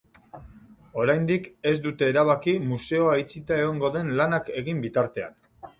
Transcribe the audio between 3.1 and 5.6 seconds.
itxita egongo den lanak egin bitartean.